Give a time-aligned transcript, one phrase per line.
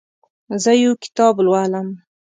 [0.63, 1.87] زه یو کتاب لولم.